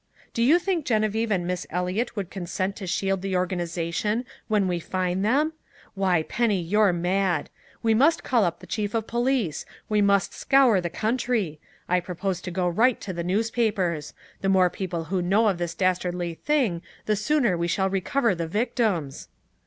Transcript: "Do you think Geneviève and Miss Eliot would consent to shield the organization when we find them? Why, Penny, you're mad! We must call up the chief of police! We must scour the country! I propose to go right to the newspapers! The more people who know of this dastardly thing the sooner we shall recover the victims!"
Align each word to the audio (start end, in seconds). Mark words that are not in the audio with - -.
"Do 0.33 0.41
you 0.41 0.57
think 0.57 0.87
Geneviève 0.87 1.29
and 1.29 1.45
Miss 1.45 1.67
Eliot 1.69 2.15
would 2.15 2.31
consent 2.31 2.75
to 2.77 2.87
shield 2.87 3.21
the 3.21 3.35
organization 3.35 4.25
when 4.47 4.67
we 4.67 4.79
find 4.79 5.23
them? 5.23 5.53
Why, 5.93 6.23
Penny, 6.23 6.59
you're 6.59 6.91
mad! 6.91 7.51
We 7.83 7.93
must 7.93 8.23
call 8.23 8.43
up 8.43 8.61
the 8.61 8.65
chief 8.65 8.95
of 8.95 9.05
police! 9.05 9.63
We 9.89 10.01
must 10.01 10.33
scour 10.33 10.81
the 10.81 10.89
country! 10.89 11.59
I 11.87 11.99
propose 11.99 12.41
to 12.41 12.49
go 12.49 12.67
right 12.67 12.99
to 12.99 13.13
the 13.13 13.23
newspapers! 13.23 14.15
The 14.41 14.49
more 14.49 14.71
people 14.71 15.03
who 15.03 15.21
know 15.21 15.47
of 15.49 15.59
this 15.59 15.75
dastardly 15.75 16.33
thing 16.33 16.81
the 17.05 17.15
sooner 17.15 17.55
we 17.55 17.67
shall 17.67 17.87
recover 17.91 18.33
the 18.33 18.47
victims!" 18.47 19.27